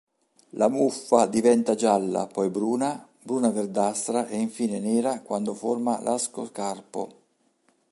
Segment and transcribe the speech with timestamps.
[0.55, 7.09] La muffa diventa gialla, poi bruna, bruna-verdastra e infine nera quando forma l'ascocarpo.